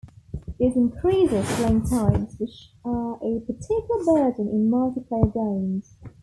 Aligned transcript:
This 0.57 0.75
increases 0.75 1.45
playing-times, 1.57 2.35
which 2.39 2.71
are 2.83 3.17
a 3.23 3.39
particular 3.41 4.03
burden 4.03 4.47
in 4.49 4.67
multiplayer 4.71 5.31
games. 5.31 5.93